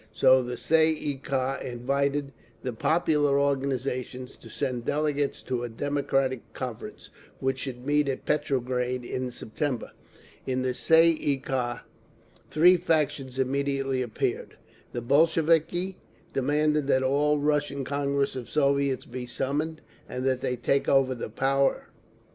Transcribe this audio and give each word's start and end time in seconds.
So 0.11 0.41
the 0.41 0.55
Tsay 0.57 0.89
ee 0.97 1.17
kah 1.21 1.59
invited 1.61 2.31
the 2.63 2.73
popular 2.73 3.39
organisations 3.39 4.35
to 4.37 4.49
send 4.49 4.83
delegates 4.83 5.43
to 5.43 5.61
a 5.63 5.69
Democratic 5.69 6.53
Conference, 6.53 7.11
which 7.39 7.59
should 7.59 7.85
meet 7.85 8.07
at 8.09 8.25
Petrograd 8.25 9.05
in 9.05 9.29
September. 9.29 9.91
In 10.47 10.63
the 10.63 10.73
Tsay 10.73 11.05
ee 11.09 11.37
kah 11.37 11.83
three 12.49 12.77
factions 12.77 13.37
immediately 13.37 14.01
appeared. 14.01 14.55
The 14.91 15.01
Bolsheviki 15.01 15.97
demanded 16.33 16.87
that 16.87 17.01
the 17.01 17.05
All 17.07 17.37
Russian 17.37 17.83
Congress 17.85 18.35
of 18.35 18.49
Soviets 18.49 19.05
be 19.05 19.27
summoned, 19.27 19.81
and 20.09 20.25
that 20.25 20.41
they 20.41 20.55
take 20.55 20.89
over 20.89 21.13
the 21.13 21.29
power. 21.29 21.89